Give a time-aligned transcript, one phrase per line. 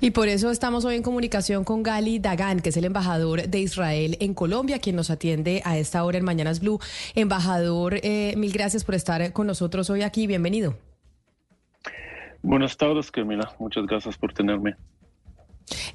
[0.00, 3.58] Y por eso estamos hoy en comunicación con Gali Dagan, que es el embajador de
[3.58, 6.78] Israel en Colombia, quien nos atiende a esta hora en Mañanas Blue.
[7.14, 10.26] Embajador, eh, mil gracias por estar con nosotros hoy aquí.
[10.26, 10.76] Bienvenido.
[12.42, 13.54] Buenas tardes, Camila.
[13.58, 14.76] Muchas gracias por tenerme.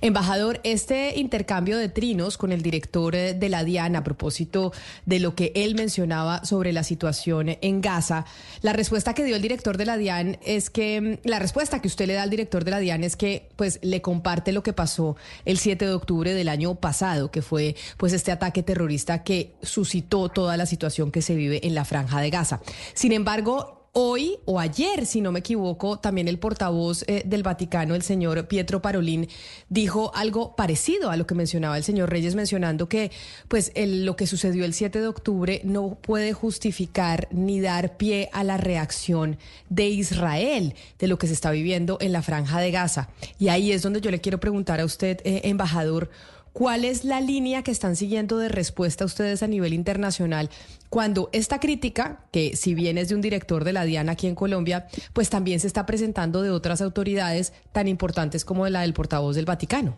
[0.01, 4.73] Embajador, este intercambio de trinos con el director eh, de la DIAN a propósito
[5.05, 8.25] de lo que él mencionaba sobre la situación en Gaza,
[8.61, 11.87] la respuesta que dio el director de la DIAN es que, mm, la respuesta que
[11.87, 14.73] usted le da al director de la DIAN es que pues le comparte lo que
[14.73, 19.53] pasó el 7 de octubre del año pasado, que fue pues este ataque terrorista que
[19.61, 22.61] suscitó toda la situación que se vive en la franja de Gaza.
[22.93, 27.95] Sin embargo, Hoy o ayer, si no me equivoco, también el portavoz eh, del Vaticano,
[27.95, 29.29] el señor Pietro Parolín,
[29.69, 33.09] dijo algo parecido a lo que mencionaba el señor Reyes, mencionando que
[33.47, 38.43] pues lo que sucedió el 7 de octubre no puede justificar ni dar pie a
[38.43, 39.37] la reacción
[39.69, 43.07] de Israel de lo que se está viviendo en la franja de Gaza.
[43.39, 46.09] Y ahí es donde yo le quiero preguntar a usted, eh, embajador,
[46.55, 50.49] ¿Cuál es la línea que están siguiendo de respuesta ustedes a nivel internacional
[50.89, 54.35] cuando esta crítica, que si bien es de un director de la DIAN aquí en
[54.35, 59.35] Colombia, pues también se está presentando de otras autoridades tan importantes como la del portavoz
[59.35, 59.97] del Vaticano?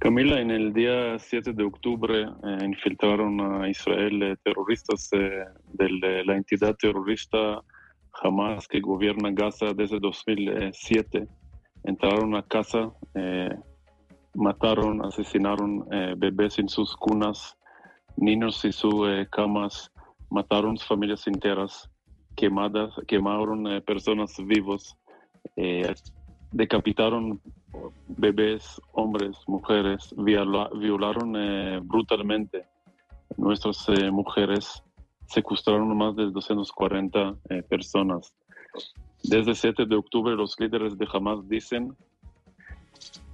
[0.00, 6.24] Camila, en el día 7 de octubre eh, infiltraron a Israel eh, terroristas eh, de
[6.24, 7.62] la entidad terrorista
[8.20, 11.28] Hamas que gobierna Gaza desde 2007.
[11.84, 12.90] Entraron a casa
[14.34, 17.56] mataron, asesinaron eh, bebés en sus cunas,
[18.16, 19.90] niños en sus eh, camas,
[20.30, 21.90] mataron familias enteras,
[22.36, 24.96] quemadas, quemaron eh, personas vivos,
[26.50, 27.40] decapitaron
[28.08, 32.64] bebés, hombres, mujeres, violaron brutalmente
[33.36, 34.82] nuestras mujeres,
[35.26, 37.36] secuestraron más de 240
[37.68, 38.34] personas.
[39.24, 41.94] Desde el 7 de octubre los líderes de Hamas dicen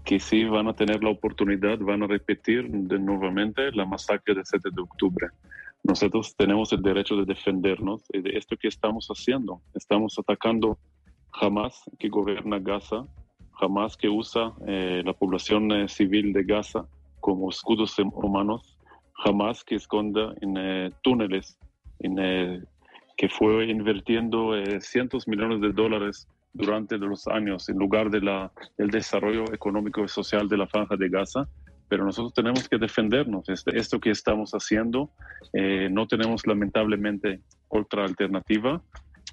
[0.08, 4.46] que sí van a tener la oportunidad, van a repetir de nuevamente la masacre del
[4.46, 5.28] 7 de octubre.
[5.84, 9.60] Nosotros tenemos el derecho de defendernos y de esto que estamos haciendo.
[9.74, 10.78] Estamos atacando
[11.32, 13.04] jamás que gobierna Gaza,
[13.60, 16.86] jamás que usa eh, la población eh, civil de Gaza
[17.20, 18.78] como escudos humanos,
[19.12, 21.58] jamás que esconda en eh, túneles,
[21.98, 22.66] en,
[23.18, 26.26] que fue invirtiendo cientos millones de dólares
[26.58, 28.18] durante los años en lugar de
[28.76, 31.48] del desarrollo económico y social de la franja de Gaza,
[31.88, 33.48] pero nosotros tenemos que defendernos.
[33.48, 35.10] Este, esto que estamos haciendo,
[35.52, 38.82] eh, no tenemos lamentablemente otra alternativa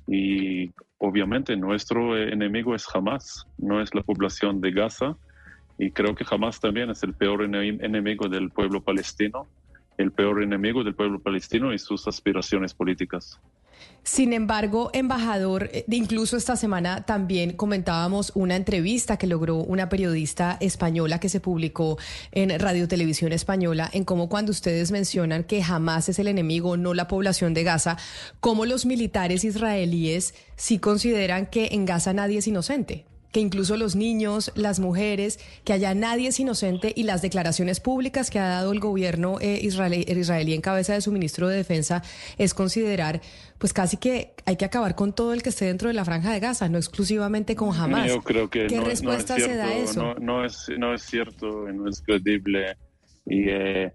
[0.08, 5.18] y obviamente nuestro enemigo es Hamas, no es la población de Gaza
[5.78, 9.48] y creo que Hamas también es el peor enemigo del pueblo palestino,
[9.98, 13.42] el peor enemigo del pueblo palestino y sus aspiraciones políticas.
[14.06, 20.58] Sin embargo, embajador, eh, incluso esta semana también comentábamos una entrevista que logró una periodista
[20.60, 21.98] española que se publicó
[22.32, 26.94] en Radio Televisión Española, en cómo cuando ustedes mencionan que jamás es el enemigo, no
[26.94, 27.98] la población de Gaza,
[28.40, 33.98] cómo los militares israelíes sí consideran que en Gaza nadie es inocente que incluso los
[33.98, 38.72] niños, las mujeres, que allá nadie es inocente y las declaraciones públicas que ha dado
[38.72, 42.02] el gobierno eh, israelí, israelí en cabeza de su ministro de Defensa
[42.38, 43.20] es considerar,
[43.58, 46.32] pues casi que hay que acabar con todo el que esté dentro de la franja
[46.32, 48.08] de Gaza, no exclusivamente con Hamas.
[48.08, 50.16] Yo creo que ¿Qué respuesta se da a eso?
[50.22, 52.78] No, es, no es cierto, no es credible
[53.26, 53.92] y, eh,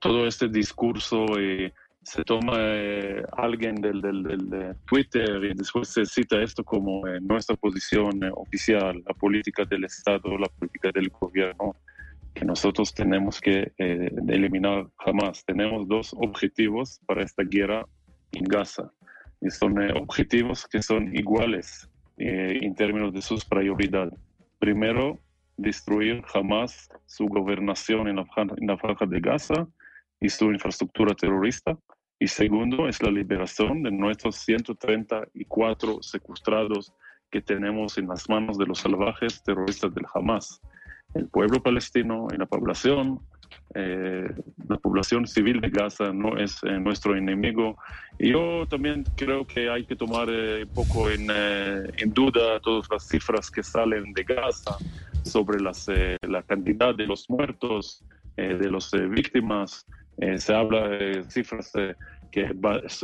[0.00, 1.26] todo este discurso...
[1.38, 1.70] y
[2.08, 8.24] se toma eh, alguien del, Twitter y después se cita esto como eh, nuestra posición
[8.24, 11.76] eh, oficial, la política del Estado, la política del gobierno,
[12.32, 15.44] que nosotros tenemos que eliminar jamás.
[15.44, 17.84] Tenemos dos objetivos para esta guerra
[18.32, 18.90] en Gaza
[19.40, 24.14] y son objetivos que son iguales en términos de sus prioridades.
[24.60, 25.18] Primero,
[25.56, 29.66] destruir jamás su gobernación en la franja de Gaza
[30.20, 31.76] y su infraestructura terrorista
[32.18, 36.92] y segundo es la liberación de nuestros 134 secuestrados
[37.30, 40.60] que tenemos en las manos de los salvajes terroristas del Hamas.
[41.14, 43.20] El pueblo palestino y la población,
[43.74, 44.28] eh,
[44.68, 47.76] la población civil de Gaza no es eh, nuestro enemigo.
[48.18, 52.88] Y yo también creo que hay que tomar un eh, poco en, en, duda todas
[52.90, 54.76] las cifras que salen de Gaza
[55.22, 55.86] sobre las,
[56.22, 58.04] la cantidad de los muertos,
[58.36, 59.86] de las víctimas.
[60.20, 61.72] Eh, se habla de cifras
[62.30, 62.50] que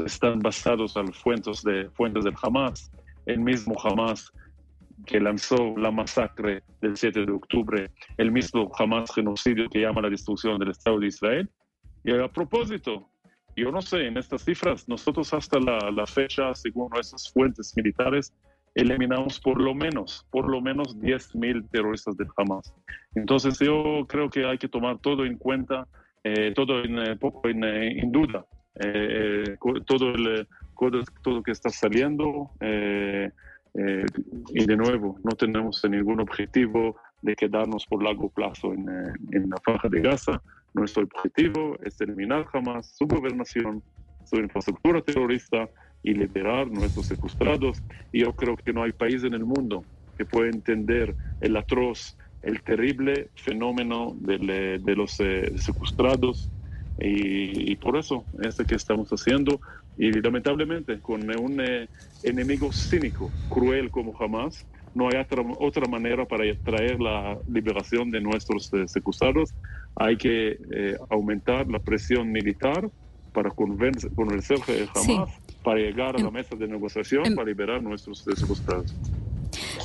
[0.05, 2.91] están basados en fuentes, de, fuentes del Hamas.
[3.27, 4.33] El mismo Hamas
[5.07, 10.11] que lanzó la masacre del 7 de octubre, el mismo Hamas genocidio que llama la
[10.11, 11.51] destrucción del Estado de Israel.
[12.05, 13.09] Y a propósito,
[13.57, 18.33] yo no sé, en estas cifras, nosotros hasta la, la fecha, según nuestras fuentes militares,
[18.75, 22.75] eliminamos por lo menos, por lo menos 10.000 terroristas de Hamas.
[23.15, 25.87] Entonces yo creo que hay que tomar todo en cuenta,
[26.25, 28.45] eh, todo en, eh, poco en, en duda,
[29.87, 30.49] todo el
[31.23, 32.51] todo, que está saliendo.
[32.61, 38.89] y de nuevo, no tenemos ningún objetivo de quedarnos por largo plazo en,
[39.33, 40.43] en la faja de Gaza.
[40.75, 43.83] Nuestro objetivo es eliminar Hamas, su gobernación,
[44.25, 45.69] su infraestructura terrorista
[46.03, 47.83] y liberar nuestros secuestrados.
[48.13, 49.85] Y yo creo que no hay país en el mundo
[50.17, 56.51] que pueda entender el atroz, el terrible fenómeno de, de los eh, secuestrados.
[57.01, 59.61] Y, por eso es lo que estamos haciendo.
[59.99, 61.89] Y lamentablemente, con un eh,
[62.23, 64.65] enemigo cínico, cruel como jamás,
[64.95, 69.53] no hay otra, otra manera para traer la liberación de nuestros eh, secuestrados.
[69.97, 70.59] Hay que
[71.11, 72.89] aumentar la presión militar
[73.33, 75.31] para convencer, convencerse jamás
[75.65, 78.95] para llegar a la em, mesa de negociación em, para liberar nuestros secuestrados.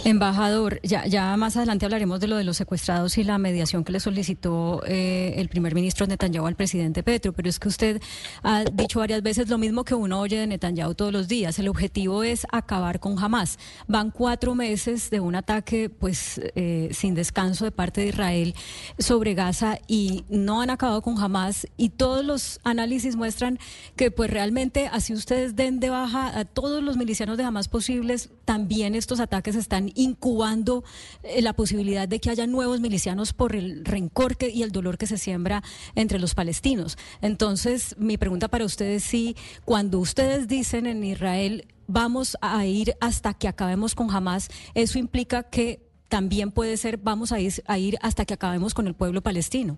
[0.05, 3.91] Embajador, ya, ya más adelante hablaremos de lo de los secuestrados y la mediación que
[3.91, 8.01] le solicitó eh, el primer ministro Netanyahu al presidente Petro, pero es que usted
[8.41, 11.59] ha dicho varias veces lo mismo que uno oye de Netanyahu todos los días.
[11.59, 13.59] El objetivo es acabar con Hamas.
[13.87, 18.55] Van cuatro meses de un ataque pues eh, sin descanso de parte de Israel
[18.97, 23.59] sobre Gaza y no han acabado con Hamas y todos los análisis muestran
[23.97, 28.29] que pues realmente así ustedes den de baja a todos los milicianos de Hamas posibles,
[28.45, 30.83] también estos ataques están incubando
[31.23, 35.07] eh, la posibilidad de que haya nuevos milicianos por el rencor y el dolor que
[35.07, 35.63] se siembra
[35.95, 36.97] entre los palestinos.
[37.21, 42.95] Entonces, mi pregunta para ustedes es si cuando ustedes dicen en Israel vamos a ir
[43.01, 47.77] hasta que acabemos con Hamas, eso implica que también puede ser vamos a ir, a
[47.77, 49.75] ir hasta que acabemos con el pueblo palestino.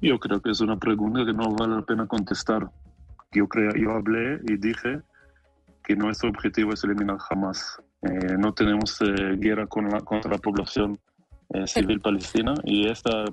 [0.00, 2.70] Yo creo que es una pregunta que no vale la pena contestar.
[3.32, 5.00] Yo creo, yo hablé y dije
[5.84, 7.80] que nuestro objetivo es eliminar Hamas.
[8.02, 10.98] Eh, no tenemos eh, guerra con la, contra la población
[11.54, 13.24] eh, civil palestina y esta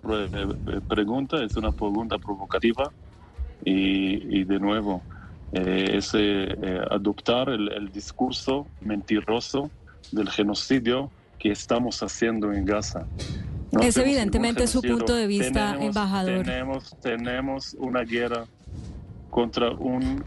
[0.88, 2.92] pregunta es una pregunta provocativa
[3.66, 5.02] y, de nuevo
[5.54, 6.14] es
[6.92, 9.70] adoptar el, discurso mentiroso
[10.12, 13.06] del genocidio que estamos haciendo en Gaza.
[13.82, 16.44] es evidentemente su punto de vista, embajador.
[16.44, 18.46] Tenemos, tenemos una guerra
[19.30, 20.24] contra un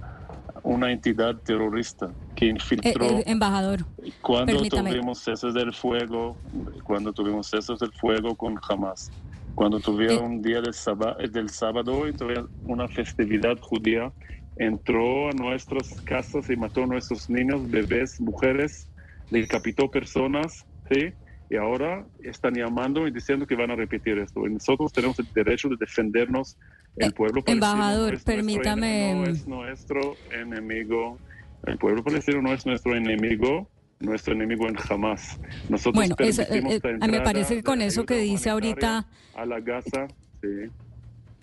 [0.67, 3.05] una entidad terrorista que infiltró.
[3.05, 3.87] Eh, eh, embajador.
[4.21, 6.37] Cuando tuvimos cesos del fuego,
[6.83, 9.13] cuando tuvimos cesos del fuego con Hamas,
[9.55, 10.27] cuando tuvieron eh.
[10.27, 14.13] un día del, sábado, del sábado y tuvieron una festividad judía,
[14.57, 18.89] entró a nuestras casas y mató a nuestros niños, bebés, mujeres,
[19.31, 21.13] decapitó personas, ¿sí?
[21.49, 24.45] Y ahora están llamando y diciendo que van a repetir esto.
[24.49, 26.59] Y nosotros tenemos el derecho de defendernos
[26.97, 29.15] el pueblo palestino Embajador, no es permítame.
[29.15, 31.19] no es nuestro enemigo.
[31.65, 33.69] El pueblo palestino no es nuestro enemigo.
[33.99, 35.41] Nuestro enemigo en jamás.
[35.71, 39.07] Nosotros bueno, eh, eh, me parece que con eso que dice ahorita.
[39.35, 40.07] A la Gaza,
[40.43, 40.71] sí.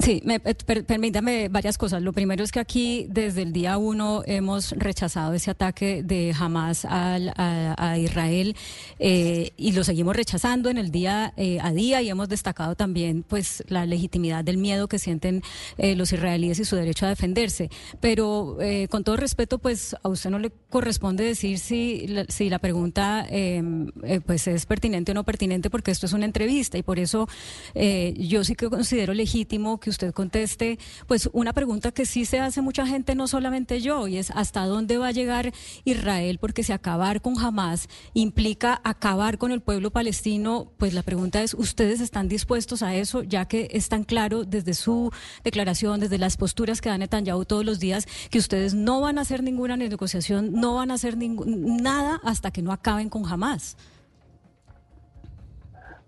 [0.04, 2.02] Sí, me, eh, permítame varias cosas.
[2.02, 6.86] Lo primero es que aquí desde el día uno hemos rechazado ese ataque de Hamas
[6.90, 8.54] a, Israel
[9.00, 13.24] eh, y lo seguimos rechazando en el día eh, a día y hemos destacado también
[13.24, 15.42] pues la legitimidad del miedo que sienten
[15.78, 17.70] los israelíes y su derecho a defenderse.
[18.02, 18.58] Pero
[18.90, 23.92] con todo respeto, pues a usted no le corresponde decir si, si la pregunta em,
[24.26, 27.28] pues es pertinente o no pertinente porque esto es una entrevista y por eso
[27.74, 32.62] yo sí que considero legítimo que usted conteste, pues una pregunta que sí se hace
[32.62, 35.54] mucha gente, no solamente yo, y es hasta dónde va a llegar
[35.86, 41.42] Israel, porque si acabar con Hamas implica acabar con el pueblo palestino, pues la pregunta
[41.42, 45.12] es, ¿ustedes están dispuestos a eso, ya que es tan claro desde su
[45.44, 49.22] declaración, desde las posturas que dan Netanyahu todos los días, que ustedes no van a
[49.22, 53.78] hacer ninguna negociación, no van a hacer nada hasta que no acaben con Hamas?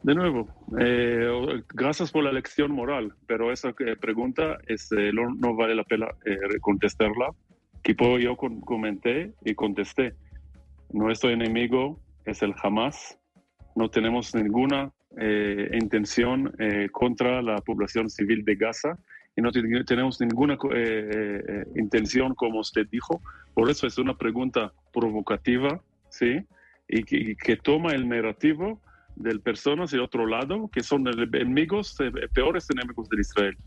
[0.05, 0.47] De nuevo,
[0.79, 6.05] eh, gracias por la lección moral, pero esa eh, pregunta este, no, vale la pena
[6.23, 7.31] eh, contestarla.
[7.81, 10.13] Que yo comenté y contesté.
[10.93, 13.17] Nuestro enemigo es el Hamas.
[13.75, 14.91] No tenemos ninguna
[15.73, 16.53] intención
[16.91, 18.99] contra la población civil de Gaza
[19.35, 20.55] y no tenemos ninguna
[21.75, 23.21] intención, como usted dijo.
[23.55, 26.45] Por eso es una pregunta provocativa, ¿sí?
[26.87, 28.81] Y que, y que toma el narrativo
[29.15, 33.57] de personas de otro lado que son enemigos, eh, peores enemigos de Israel.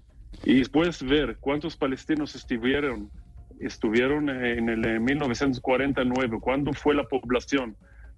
[0.45, 3.11] Y después ver cuántos palestinos estuvieron,
[3.61, 7.77] estuvieron en el 1949, cuándo fue la población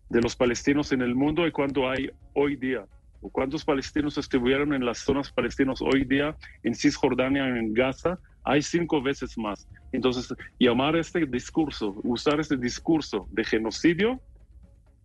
[0.08, 2.84] de los palestinos en el mundo y cuánto hay hoy día.
[3.32, 9.02] Cuántos palestinos estuvieron en las zonas palestinas hoy día, en Cisjordania, en Gaza, hay cinco
[9.02, 9.68] veces más.
[9.92, 14.20] Entonces, llamar este discurso, usar este discurso de genocidio,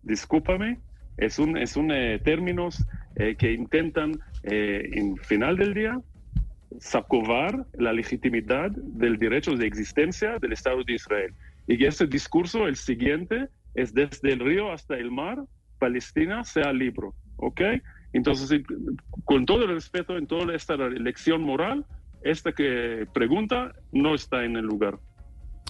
[0.02, 0.80] discúlpame,
[1.16, 1.88] es un, es un
[2.22, 2.84] términos
[3.38, 6.00] que intentan en final del día
[6.80, 11.34] sacovar la legitimidad del derecho de existencia del Estado de Israel.
[11.66, 15.38] Y ese discurso, el siguiente, es desde el río hasta el mar,
[15.78, 17.08] Palestina sea libre.
[17.36, 17.60] ¿Ok?
[18.12, 18.62] Entonces,
[19.24, 21.84] con todo el respeto en toda esta lección moral,
[22.22, 24.98] esta que pregunta no está en el lugar.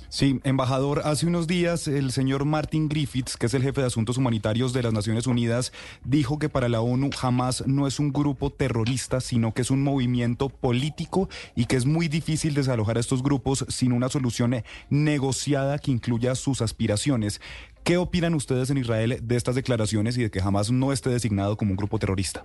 [0.09, 4.17] Sí, embajador, hace unos días el señor Martin Griffiths, que es el jefe de asuntos
[4.17, 5.73] humanitarios de las Naciones Unidas,
[6.05, 9.83] dijo que para la ONU jamás no es un grupo terrorista, sino que es un
[9.83, 15.79] movimiento político y que es muy difícil desalojar a estos grupos sin una solución negociada
[15.79, 17.41] que incluya sus aspiraciones.
[17.83, 21.57] ¿Qué opinan ustedes en Israel de estas declaraciones y de que jamás no esté designado
[21.57, 22.45] como un grupo terrorista?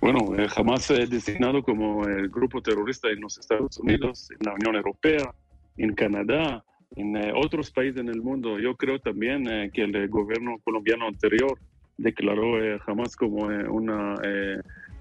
[0.00, 4.54] Bueno, eh, jamás es designado como el grupo terrorista en los Estados Unidos, en la
[4.54, 5.34] Unión Europea,
[5.76, 6.64] en Canadá,
[6.94, 8.58] en eh, otros países en el mundo.
[8.58, 11.58] Yo creo también eh, que el gobierno colombiano anterior
[11.96, 14.14] declaró eh, jamás como una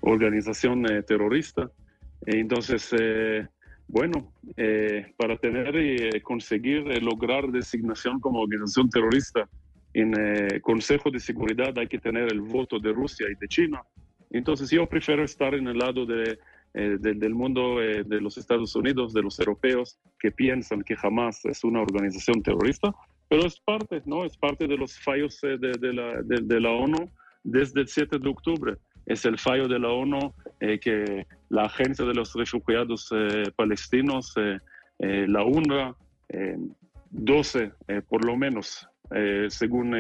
[0.01, 1.70] organización terrorista.
[2.25, 2.91] Entonces,
[3.88, 4.32] bueno,
[5.17, 9.50] para tener y conseguir lograr designación como organización terrorista
[9.94, 10.13] en
[10.62, 13.82] Consejo de Seguridad hay que tener el voto de Rusia y de China.
[14.32, 16.38] Entonces yo prefiero estar en el lado de
[16.77, 21.46] eh, del mundo eh, de los Estados Unidos, de los europeos, que piensan que jamás
[21.46, 22.94] es una organización terrorista,
[23.29, 24.25] pero es parte, ¿no?
[24.25, 27.10] Es parte de los fallos eh, de, la, de, la, ONU
[27.46, 28.75] desde el 7 de octubre.
[29.05, 33.10] Es el fallo de la ONU que la Agencia de los Refugiados
[33.55, 34.34] Palestinos,
[34.98, 35.96] la UNRWA,
[37.12, 37.72] 12
[38.10, 38.89] por lo menos,
[39.50, 39.96] según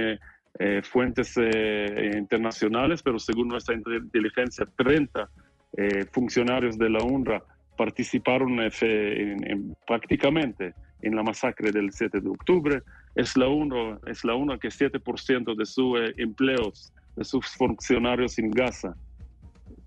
[0.81, 5.29] fuentes internacionales, pero según nuestra inteligencia, 30
[5.77, 7.43] eh, funcionarios de la UNRWA
[7.77, 12.81] participaron en, prácticamente en la masacre del 7 de octubre.
[13.15, 18.39] Es la UNRWA, es la UNRWA que 7% de sus eh, empleos, de sus funcionarios
[18.39, 18.95] en Gaza,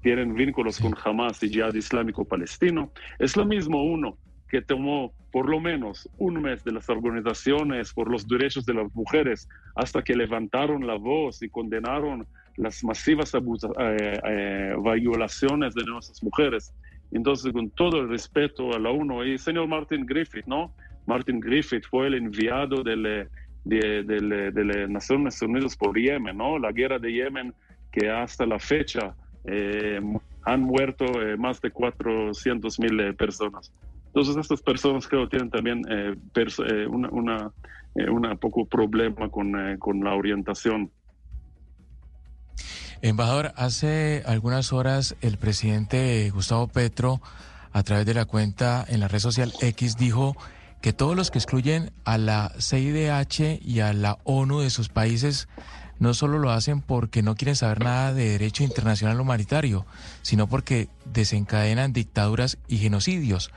[0.03, 2.91] tienen vínculos con Hamas y Jihad Islámico Palestino.
[3.19, 4.17] Es lo mismo uno
[4.49, 8.95] que tomó por lo menos un mes de las organizaciones por los derechos de las
[8.95, 12.27] mujeres hasta que levantaron la voz y condenaron
[12.59, 16.75] las masivas eh, eh, violaciones de nuestras mujeres.
[17.13, 20.75] Entonces, con todo el respeto a la ONU y señor Martin Griffith, ¿no?
[21.07, 23.27] Martin Griffith fue el enviado de,
[23.65, 26.59] de, de, las Naciones Unidas por Yemen, ¿no?
[26.59, 27.55] La guerra de Yemen
[27.91, 29.15] que hasta la fecha
[29.47, 30.01] eh,
[30.45, 31.07] han muerto
[31.39, 33.73] más de 400 mil personas.
[34.09, 35.83] Entonces, estas personas creo tienen también
[36.91, 37.53] una, una,
[38.11, 40.91] una, poco problema con, con la orientación
[43.03, 47.21] Embajador, hace algunas horas el presidente Gustavo Petro,
[47.73, 50.37] a través de la cuenta en la red social X, dijo
[50.81, 55.49] que todos los que excluyen a la CIDH y a la ONU de sus países
[55.99, 59.87] no solo lo hacen porque no quieren saber nada de derecho internacional humanitario,
[60.23, 63.51] sino porque desencadenan dictaduras y genocidios.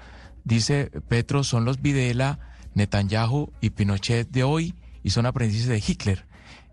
[0.43, 2.39] Dice Petro, son los Videla,
[2.73, 6.25] Netanyahu y Pinochet de hoy y son aprendices de Hitler.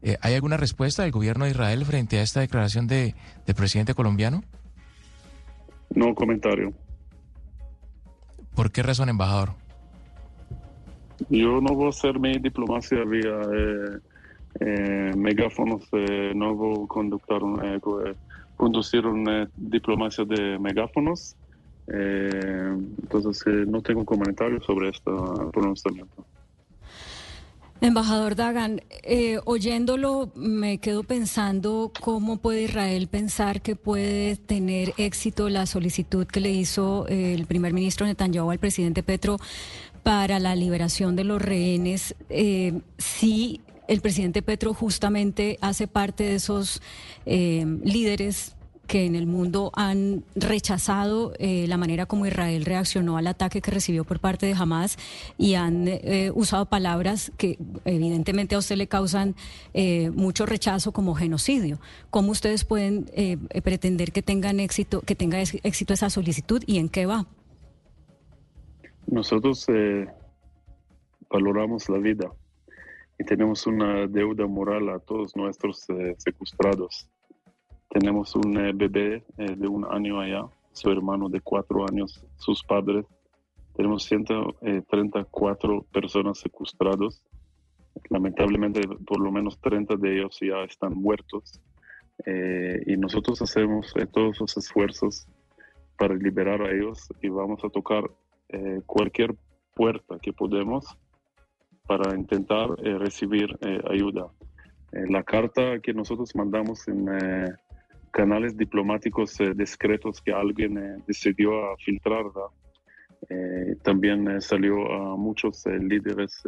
[0.03, 3.15] Eh, ¿Hay alguna respuesta del gobierno de Israel frente a esta declaración de,
[3.47, 4.43] del presidente colombiano?
[5.95, 6.73] No comentario.
[8.55, 9.51] ¿Por qué razón, embajador?
[11.31, 13.99] Yo no voy a hacer mi diplomacia vía eh,
[14.61, 15.89] eh, megáfonos,
[16.35, 17.41] no voy a conductar
[18.57, 21.37] conducir una diplomacia de megáfonos.
[21.87, 25.11] entonces no tengo comentario sobre este
[25.53, 26.25] pronunciamiento.
[27.81, 35.49] Embajador Dagan, eh, oyéndolo me quedo pensando cómo puede Israel pensar que puede tener éxito
[35.49, 39.37] la solicitud que le hizo eh, el primer ministro Netanyahu al presidente Petro
[40.03, 42.17] para la liberación de los rehenes.
[42.31, 46.83] Eh, si el presidente Petro justamente hace parte de esos
[47.25, 48.57] líderes
[48.89, 53.71] que en el mundo han rechazado eh, la manera como Israel reaccionó al ataque que
[53.71, 54.97] recibió por parte de Hamas
[55.37, 59.37] y han eh, usado palabras que evidentemente a usted le causan
[59.75, 61.79] eh, mucho rechazo como genocidio.
[62.09, 63.05] ¿Cómo ustedes pueden
[63.63, 67.27] pretender que tengan éxito, que tenga éxito esa solicitud y en qué va?
[69.07, 69.67] Nosotros
[71.31, 72.33] valoramos la vida
[73.19, 77.11] y tenemos una deuda moral a todos nuestros secuestrados
[77.89, 82.63] tenemos un eh, bebé eh, de un año allá, su hermano de cuatro años, sus
[82.63, 83.07] padres.
[83.75, 87.23] Tenemos 134 eh, personas secuestradas.
[88.11, 91.61] Lamentablemente, por lo menos 30 de ellos ya están muertos.
[92.87, 95.27] y nosotros hacemos todos los esfuerzos
[95.97, 98.05] para liberar a ellos y vamos a tocar
[98.87, 99.37] cualquier
[99.75, 100.85] puerta que podemos
[101.87, 102.71] para intentar
[103.05, 103.57] recibir
[103.89, 104.29] ayuda.
[104.93, 107.09] la carta que nosotros mandamos en
[108.11, 112.25] canales diplomáticos discretos que alguien decidió filtrar,
[113.83, 116.43] también salió a muchos líderes,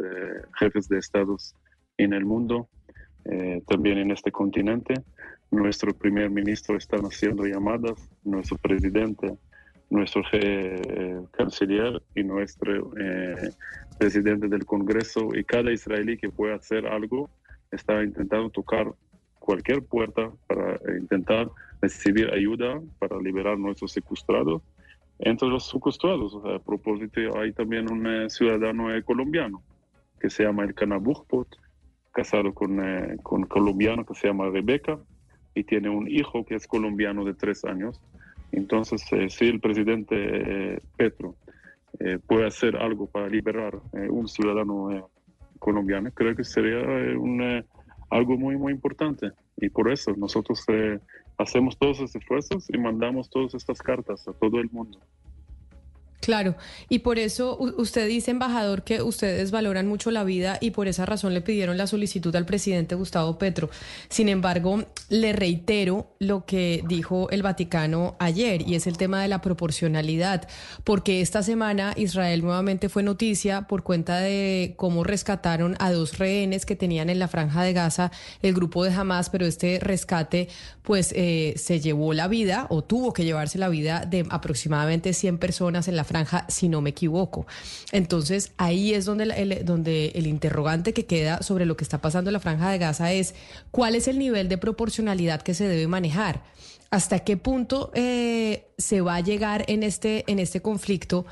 [0.57, 1.55] jefes de estados
[1.97, 2.69] en el mundo,
[3.67, 4.93] también en este continente.
[5.51, 9.37] Nuestro primer ministro está haciendo llamadas, nuestro presidente
[9.91, 13.51] nuestro eh, canciller y nuestro eh,
[13.99, 17.29] presidente del Congreso y cada israelí que pueda hacer algo
[17.71, 18.91] está intentando tocar
[19.41, 21.49] cualquier puerta para intentar
[21.81, 24.61] recibir ayuda para liberar nuestros secuestrados.
[25.19, 29.61] Entre los secuestrados, a propósito, hay también un eh, ciudadano colombiano
[30.19, 31.47] que se llama el Canabujpot,
[32.11, 32.79] casado con,
[33.23, 34.99] con colombiano que se llama Rebeca
[35.53, 38.01] y tiene un hijo que es colombiano de tres años
[38.51, 41.35] entonces, eh, si el presidente eh, Petro
[41.99, 43.79] eh, puede hacer algo para liberar
[44.09, 45.09] un ciudadano
[45.59, 46.79] colombiano, creo que sería
[47.17, 47.63] un,
[48.11, 49.31] algo muy, muy importante.
[49.57, 50.63] Y por eso nosotros
[51.37, 54.99] hacemos todos esos esfuerzos y mandamos todas estas cartas a todo el mundo.
[56.21, 56.55] Claro,
[56.87, 61.03] y por eso usted dice, embajador, que ustedes valoran mucho la vida y por esa
[61.03, 63.71] razón le pidieron la solicitud al presidente Gustavo Petro.
[64.07, 69.29] Sin embargo, le reitero lo que dijo el Vaticano ayer y es el tema de
[69.29, 70.47] la proporcionalidad,
[70.83, 76.67] porque esta semana Israel nuevamente fue noticia por cuenta de cómo rescataron a dos rehenes
[76.67, 78.11] que tenían en la franja de Gaza
[78.43, 80.49] el grupo de Hamas, pero este rescate
[80.83, 85.39] pues eh, se llevó la vida o tuvo que llevarse la vida de aproximadamente 100
[85.39, 87.45] personas en la franja, si no me equivoco.
[87.91, 92.29] Entonces, ahí es donde, el, donde el interrogante que queda sobre lo que está pasando
[92.29, 93.35] en la franja de Gaza es
[93.71, 96.43] cuál es el nivel de proporcionalidad que se debe manejar.
[96.89, 101.25] ¿Hasta qué punto eh, se va a llegar en este, en este conflicto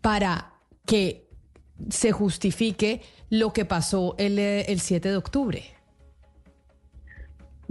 [0.00, 0.54] para
[0.86, 1.28] que
[1.88, 5.64] se justifique lo que pasó el, el 7 de octubre?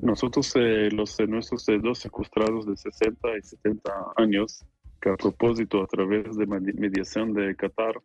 [0.02, 4.66] Nosotros, eh, los nuestros dos secuestrados de 60 y 70 años,
[5.00, 7.96] que a propósito, a través de mediación de Qatar,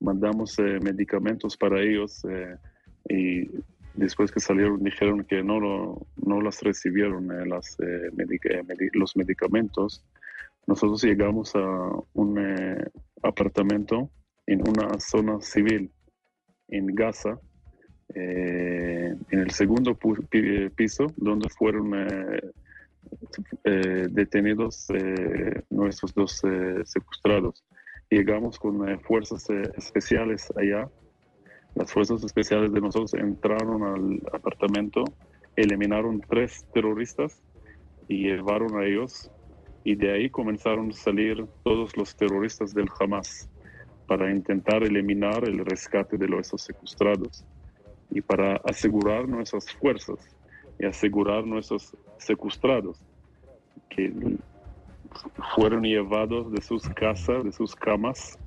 [0.00, 2.56] mandamos eh, medicamentos para ellos eh,
[3.08, 3.50] y
[3.94, 7.76] después que salieron dijeron que no, no las recibieron eh, las,
[8.92, 10.04] los medicamentos.
[10.66, 11.60] Nosotros llegamos a
[12.14, 12.38] un
[13.22, 14.10] apartamento
[14.46, 15.92] en una zona civil
[16.68, 17.38] en Gaza,
[18.08, 19.96] en el segundo
[20.74, 21.92] piso, donde fueron
[23.64, 27.64] eh, detenidos eh, nuestros dos eh, secuestrados.
[28.10, 30.88] Llegamos con fuerzas especiales allá.
[31.74, 35.04] Las fuerzas especiales de nosotros entraron al apartamento,
[35.56, 37.42] eliminaron tres terroristas
[38.08, 39.30] y llevaron a ellos.
[39.82, 43.48] Y de ahí comenzaron a salir todos los terroristas del Hamas
[44.06, 47.44] para intentar eliminar el rescate de los secuestrados
[48.10, 50.35] y para asegurar nuestras fuerzas
[50.78, 53.00] y asegurar nuestros secuestrados
[53.88, 54.12] que
[55.54, 58.38] fueron llevados de sus casas, de sus camas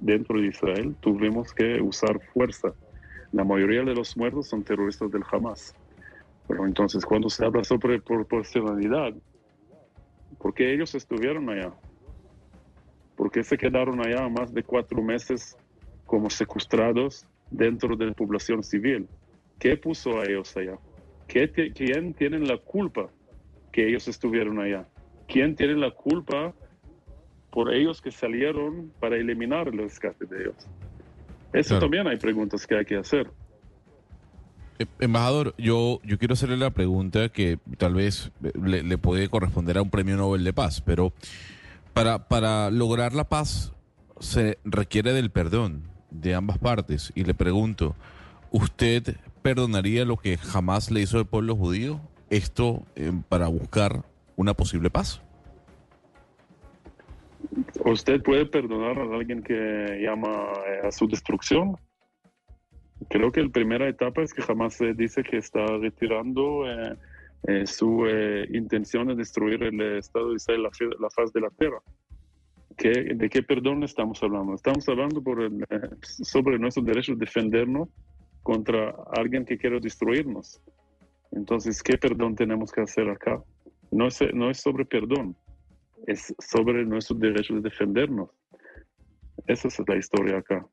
[0.00, 2.74] dentro de Israel, tuvimos que usar fuerza.
[3.32, 5.74] La mayoría de los muertos son terroristas del Hamas.
[6.46, 9.14] Pero entonces, cuando se habla sobre proporcionalidad,
[10.38, 11.72] ¿por qué ellos estuvieron allá?
[13.16, 15.56] ¿Por qué se quedaron allá más de cuatro meses
[16.04, 19.08] como secuestrados dentro de la población civil?
[19.58, 20.78] ¿Qué puso a ellos allá?
[21.74, 23.08] ¿Quién tiene la culpa
[23.72, 24.86] que ellos estuvieron allá?
[25.26, 26.54] ¿Quién tiene la culpa
[27.50, 30.54] por ellos que salieron para eliminar el rescate de ellos?
[31.52, 33.30] Eso también hay preguntas que hay que hacer.
[34.78, 38.30] Eh, embajador, yo, yo quiero hacerle la pregunta que tal vez
[38.62, 41.12] le, puede corresponder a un premio Nobel de Paz, pero
[41.92, 43.72] para, para lograr la paz
[44.20, 47.12] se requiere del perdón de ambas partes.
[47.16, 47.96] Y le pregunto,
[48.50, 52.00] ¿usted perdonaría lo que jamás le hizo el pueblo judío?
[52.30, 54.02] Esto eh, para buscar
[54.36, 55.20] una posible paz.
[57.84, 60.30] ¿Usted puede perdonar a alguien que llama
[60.66, 61.76] eh, a su destrucción?
[63.10, 66.64] Creo que la primera etapa es que jamás se dice que está retirando
[67.46, 68.06] eh, su
[68.50, 70.62] intención de destruir el Estado de Israel,
[70.98, 71.82] la, faz de la tierra.
[72.78, 74.54] ¿De qué perdón estamos hablando?
[74.54, 75.38] Estamos hablando por
[76.00, 77.90] sobre nuestro derecho de defendernos
[78.44, 80.60] contra alguien que quiere destruirnos.
[81.32, 83.42] Entonces, ¿qué perdón tenemos que hacer acá?
[83.90, 85.34] No es, no es sobre perdón,
[86.06, 88.30] es sobre nuestro derecho de defendernos.
[89.46, 90.64] Esa es la historia acá.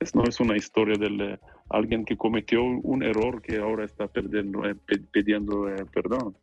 [0.00, 4.64] Es, no es una historia de alguien que cometió un error que ahora está perdiendo,
[4.64, 4.74] eh,
[5.12, 6.34] pidiendo eh, perdón.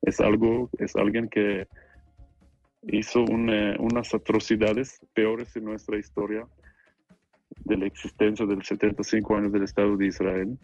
[0.00, 1.66] Es, algo, es alguien que
[2.82, 6.46] hizo unas atrocidades peores en nuestra historia
[7.64, 10.58] de la existencia de los 75 años del Estado de Israel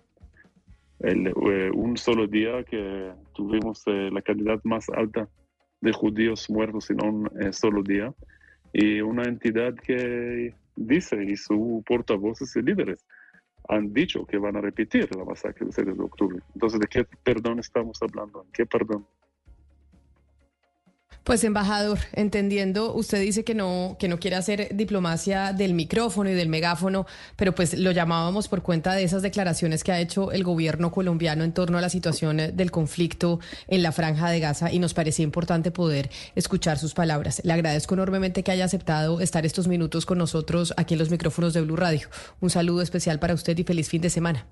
[1.03, 5.29] eh, un solo día que tuvimos eh, la cantidad más alta
[5.81, 8.12] de judíos muertos en un eh, solo día
[8.74, 13.07] y una entidad que dice y su portavoces y líderes
[13.68, 16.38] han dicho que van a repetir la masacre del 7 de octubre.
[16.55, 18.44] Entonces, ¿de qué perdón estamos hablando?
[18.53, 19.07] ¿Qué perdón?
[21.24, 26.33] Pues embajador, entendiendo, usted dice que no que no quiere hacer diplomacia del micrófono y
[26.33, 27.06] del megáfono,
[27.37, 31.44] pero pues lo llamábamos por cuenta de esas declaraciones que ha hecho el gobierno colombiano
[31.44, 35.22] en torno a la situación del conflicto en la franja de Gaza y nos parecía
[35.22, 37.42] importante poder escuchar sus palabras.
[37.44, 41.52] Le agradezco enormemente que haya aceptado estar estos minutos con nosotros aquí en los micrófonos
[41.52, 42.09] de Blue Radio.
[42.40, 44.46] Un saludo especial para usted y feliz fin de semana.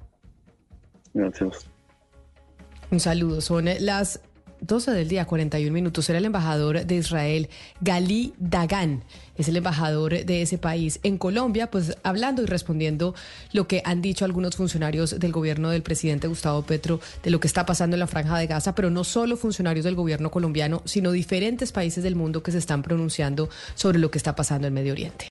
[1.14, 1.66] Gracias.
[2.90, 3.40] Un saludo.
[3.40, 4.20] Son las
[4.60, 7.48] 12 del día, 41 minutos, era el embajador de Israel,
[7.80, 9.02] Gali Dagan.
[9.36, 13.14] Es el embajador de ese país en Colombia, pues hablando y respondiendo
[13.52, 17.46] lo que han dicho algunos funcionarios del gobierno del presidente Gustavo Petro de lo que
[17.46, 21.12] está pasando en la franja de Gaza, pero no solo funcionarios del gobierno colombiano, sino
[21.12, 24.92] diferentes países del mundo que se están pronunciando sobre lo que está pasando en Medio
[24.92, 25.26] Oriente.